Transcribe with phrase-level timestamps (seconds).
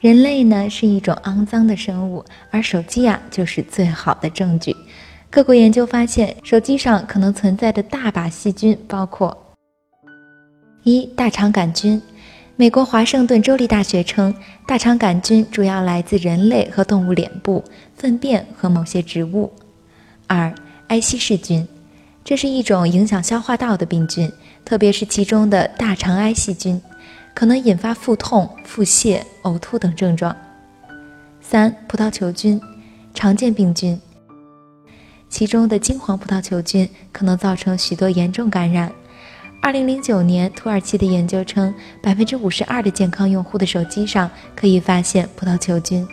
[0.00, 4.76] 人类呢是一种肮脏的生物，而手机啊就是最好的证据。
[5.30, 9.36] 各国研究发现，手机上可能存在的大把细菌包括：
[10.82, 12.00] 一、大肠杆菌。
[12.58, 14.34] 美国华盛顿州立大学称，
[14.66, 17.62] 大肠杆菌主要来自人类和动物脸部、
[17.94, 19.52] 粪便和某些植物。
[20.26, 20.54] 二、
[20.88, 21.66] 埃希氏菌，
[22.24, 24.30] 这是一种影响消化道的病菌。
[24.64, 26.80] 特别是其中的大肠癌细菌，
[27.36, 30.34] 可能引发腹痛、腹泻、呕吐等症状。
[31.38, 32.58] 三、葡萄球菌，
[33.12, 34.00] 常见病菌，
[35.28, 38.90] 其中的金黄葡萄球菌可能造成许多严重感染。
[39.60, 46.08] 二零零九年，土耳其的研究称，百分之五十二的健康用户的手机上可以发现葡萄球菌。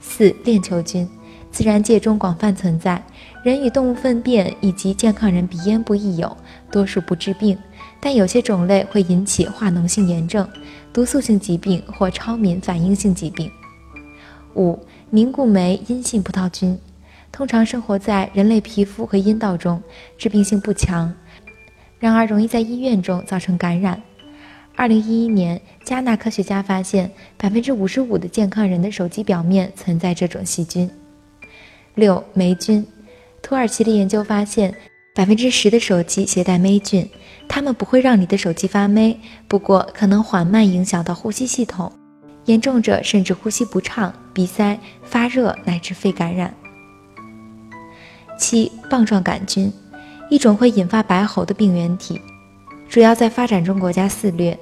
[0.00, 1.08] 四、链球菌，
[1.52, 3.00] 自然界中广泛存在，
[3.44, 6.36] 人与动物粪便以及健康人鼻咽部亦有。
[6.72, 7.56] 多数不致病，
[8.00, 10.48] 但有些种类会引起化脓性炎症、
[10.92, 13.50] 毒素性疾病或超敏反应性疾病。
[14.54, 14.78] 五、
[15.10, 16.78] 凝固酶阴性葡萄菌
[17.32, 19.82] 通常生活在人类皮肤和阴道中，
[20.16, 21.12] 致病性不强，
[21.98, 24.00] 然而容易在医院中造成感染。
[24.76, 30.88] 二零一一年，加纳科学家发现，百分之五十五的健康人的手机表面存在这种细菌。
[31.94, 32.86] 六、霉菌，
[33.42, 34.72] 土耳其的研究发现。
[35.16, 37.08] 百分之十的手机携带霉菌，
[37.48, 41.90] 它们不会让你的手机发霉，不过可能缓慢影响到呼吸系统，
[42.44, 46.52] 严重者甚至呼吸不畅、鼻塞、发热乃至肺感染。
[48.38, 49.72] 七棒状杆菌，
[50.28, 52.20] 一种会引发白喉的病原体，
[52.86, 54.58] 主要在发展中国家肆虐。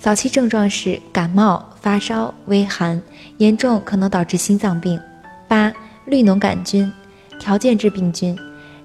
[0.00, 3.00] 早期症状是感冒、发烧、微寒，
[3.38, 5.00] 严重可能导致心脏病。
[5.46, 5.72] 八
[6.06, 6.92] 绿脓杆菌，
[7.38, 8.36] 条件致病菌。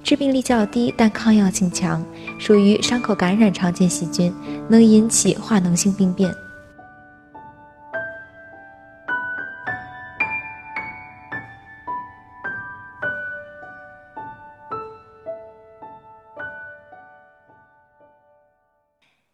[0.08, 2.02] 致病力较低，但抗药性强，
[2.40, 4.34] 属于伤口感染常见细菌，
[4.70, 6.34] 能引起化脓性病变。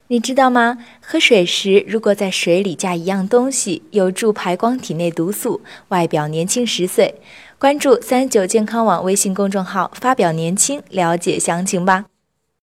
[0.08, 0.78] 你知道吗？
[1.00, 7.14] 喝水时如果在水里加一样东西，有助排光体内毒素，外表年轻十岁。
[7.64, 12.04] 关注三九健康网微信公众号，发表年轻，了解详情吧。